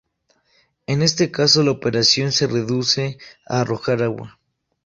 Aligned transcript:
En 0.87 1.03
este 1.03 1.29
caso, 1.29 1.61
la 1.61 1.69
operación 1.69 2.31
se 2.31 2.47
reduce 2.47 3.19
a 3.47 3.61
arrojar 3.61 4.01
agua. 4.01 4.39